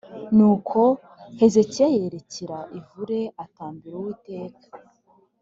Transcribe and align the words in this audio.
nuko 0.35 0.79
hezekiya 1.39 1.87
yerekera 1.95 2.57
ivure 2.79 3.19
atakambira 3.43 3.95
uwiteka 3.97 4.67